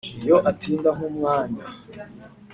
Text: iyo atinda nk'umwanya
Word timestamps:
iyo 0.19 0.35
atinda 0.51 0.89
nk'umwanya 0.95 1.63